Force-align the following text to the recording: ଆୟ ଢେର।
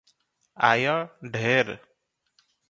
ଆୟ 0.69 0.95
ଢେର। 1.35 1.77